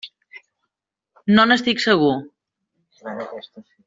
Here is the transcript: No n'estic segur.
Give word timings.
No 1.39 1.45
n'estic 1.49 1.83
segur. 1.83 2.09